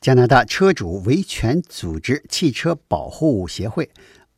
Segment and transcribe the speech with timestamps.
[0.00, 3.90] 加拿大车主维权组织汽车保护协会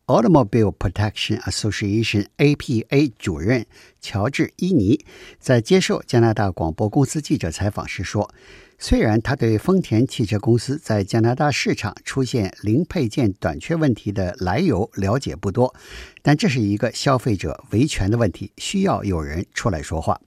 [0.07, 3.67] （Automobile Protection Association，APA） 主任
[4.01, 5.05] 乔治·伊尼
[5.39, 8.33] 在接受加拿大广播公司记者采访时说
[8.81, 15.75] ：“虽然他对丰田汽车公司在加拿大市场出现零配件短缺问题的来由了解不多，
[16.23, 20.19] 但这是一个消费者维权的问题，需要有人出来说话。”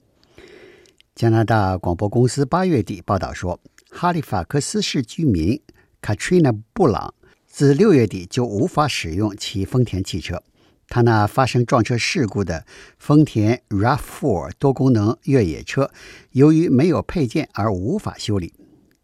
[1.16, 3.60] 加拿大广播公司八月底报道说。
[3.96, 5.62] 哈利法克斯市居民
[6.02, 7.14] Katrina 布朗
[7.46, 10.42] 自六月底就无法使用其丰田汽车。
[10.88, 12.66] 他那发生撞车事故的
[12.98, 15.92] 丰田 RAV4 多功能越野车，
[16.32, 18.52] 由于没有配件而无法修理。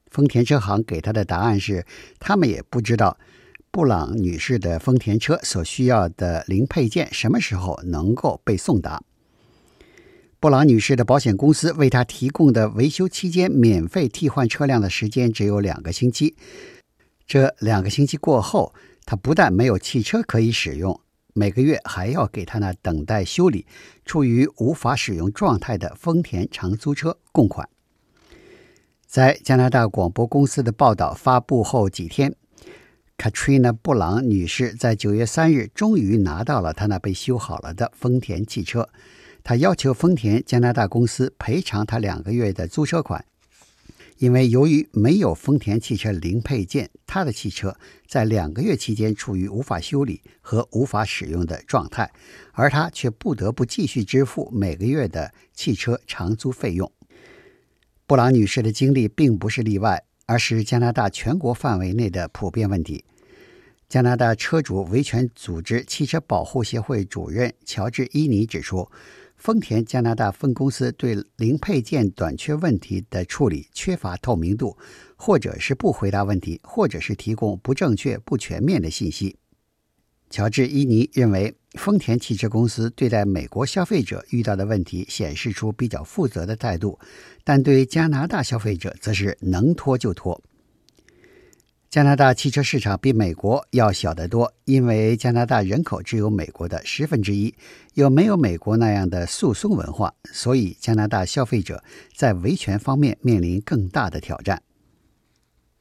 [0.07, 1.85] 丰田车行给他的答案是，
[2.19, 3.19] 他们也不知道
[3.69, 9.03] 布朗女士的丰田车所需要的零配件什么时候能够被送达。
[10.41, 16.37] 布朗女士的保险公司为她提供的维修期间免费替换车辆的时间只有两个星期。
[17.27, 20.97] 这两个星期过后，她不但没有汽车可以使用，
[21.33, 23.65] 每个月还要给她那等待修理、
[24.05, 27.67] 处于无法使用状态的丰田长租车供款。
[29.05, 32.33] 在加拿大广播公司的报道发布后几天
[33.17, 38.87] ，Katrina 布朗女士在九月三日终于拿到了她那被修好了的丰田汽车。
[39.43, 43.25] 他要求丰田加拿大公司赔偿他两个月的租车款，
[44.17, 52.11] 因为由于没有丰田汽车零配件，他的汽车在两个月期间处于无法修理和无法使用的状态，
[52.51, 56.91] 而他却不得不继续支付每个月的汽车长租费用。
[58.05, 63.05] 布朗女士的经历并不是例外，而是加拿大全国范围内的普遍问题。
[63.87, 68.91] 加拿大车主维权组织汽车保护协会主任乔治·伊尼指出。
[69.39, 74.77] 丰田加拿大分公司对零配件短缺问题的处理缺乏透明度，
[75.15, 79.37] 或者是不回答问题，或者是提供不正确、不全面的信息。
[80.29, 86.99] 乔治·伊尼认为，丰田汽车公司对待美国消费者遇到的问题显示出比较负责的态度，
[87.45, 90.39] 但对加拿大消费者则是能拖就拖。
[91.89, 97.55] 加拿大汽车市场比美国要小得多，因为加拿大人口只有美国的十分之一，
[97.95, 101.83] 又没有美国那样的诉讼文化，所以加拿大消费者
[102.15, 104.61] 在维权方面面临更大的挑战。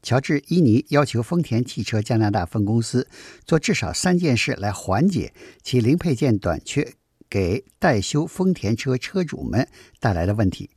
[0.02, 3.06] 乔治·伊尼要求丰田汽车加拿大分公司
[3.44, 6.94] 做至少三件事来缓解其零配件短缺
[7.28, 9.69] 给代修丰田车车主们
[10.00, 10.70] 带来的问题：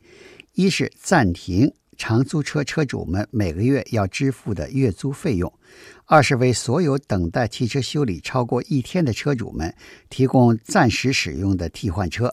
[0.56, 1.74] 一是暂停。
[1.98, 5.52] 长租车车主们每个月要支付的月租费用；
[6.06, 9.76] 二是为所有等待汽车修理超过一天的车主们
[10.10, 12.30] 提供暂时使用的替换车；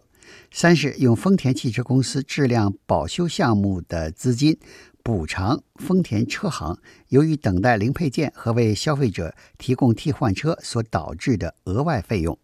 [0.50, 4.58] 三是用丰田汽车公司质量保修项目的资金
[5.02, 6.78] 补偿丰田车行。
[7.08, 12.38] 由于等待零配件和为消费者提供替换车所导致的额外费用。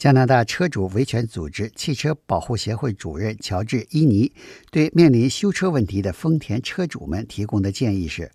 [0.00, 4.32] 加拿大车主维权组织汽车保护协会主任乔治·伊尼
[4.70, 8.32] 对面临修车问题的丰田车主们提供的建议是：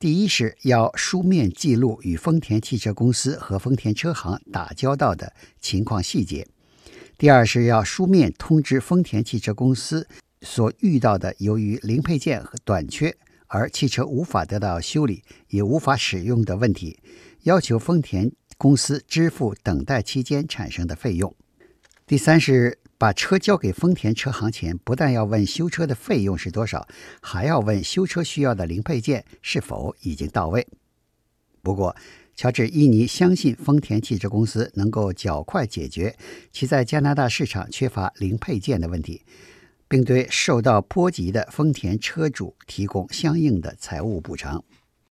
[0.00, 6.44] 第一是要书面记录与丰田汽车公司和丰田车行打交道的情况细节；
[7.16, 10.08] 第二是要书面通知丰田汽车公司
[10.42, 13.16] 所遇到的由于零配件和短缺
[13.50, 16.98] 而汽车无法得到修理也无法使用的问题，
[17.42, 18.32] 要求丰田。
[18.56, 21.34] 公司支付等待期间产生的费用。
[22.06, 26.86] 第三是把车交给丰田车行前，不但要问修车的费用是多少，
[27.22, 30.66] 还要问修车需要的零配件是否已经到位。
[31.62, 31.96] 不过，
[32.36, 36.14] 乔治·伊尼相信丰田汽车公司能够较快解决
[36.52, 39.22] 其在加拿大市场缺乏零配件的问题，
[39.90, 44.62] 并对受到波及的丰田车主提供相应的财务补偿。